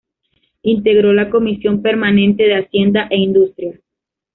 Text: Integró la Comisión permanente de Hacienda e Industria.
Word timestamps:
Integró 0.63 1.13
la 1.13 1.29
Comisión 1.29 1.83
permanente 1.83 2.45
de 2.45 2.55
Hacienda 2.55 3.05
e 3.11 3.17
Industria. 3.17 3.79